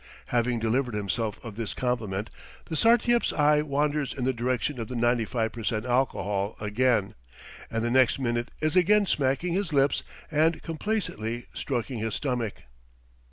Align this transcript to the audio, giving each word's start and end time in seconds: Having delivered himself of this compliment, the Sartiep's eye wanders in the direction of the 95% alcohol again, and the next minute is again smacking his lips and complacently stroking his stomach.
Having 0.29 0.57
delivered 0.57 0.95
himself 0.95 1.39
of 1.45 1.55
this 1.55 1.75
compliment, 1.75 2.31
the 2.65 2.75
Sartiep's 2.75 3.31
eye 3.33 3.61
wanders 3.61 4.15
in 4.15 4.23
the 4.23 4.33
direction 4.33 4.79
of 4.79 4.87
the 4.87 4.95
95% 4.95 5.85
alcohol 5.87 6.55
again, 6.59 7.13
and 7.69 7.83
the 7.85 7.91
next 7.91 8.17
minute 8.17 8.49
is 8.61 8.75
again 8.75 9.05
smacking 9.05 9.53
his 9.53 9.71
lips 9.71 10.01
and 10.31 10.63
complacently 10.63 11.45
stroking 11.53 11.99
his 11.99 12.15
stomach. 12.15 12.63